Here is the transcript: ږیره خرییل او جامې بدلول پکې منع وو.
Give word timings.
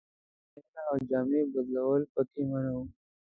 ږیره 0.51 0.61
خرییل 0.69 0.83
او 0.89 0.95
جامې 1.09 1.41
بدلول 1.53 2.01
پکې 2.13 2.41
منع 2.49 2.71
وو. 2.75 2.83